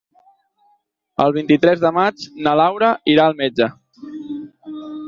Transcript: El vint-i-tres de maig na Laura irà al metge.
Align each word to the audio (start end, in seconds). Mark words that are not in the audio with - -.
El 1.27 1.35
vint-i-tres 1.35 1.83
de 1.85 1.91
maig 1.99 2.27
na 2.49 2.57
Laura 2.63 2.91
irà 3.17 3.29
al 3.31 3.39
metge. 3.45 3.71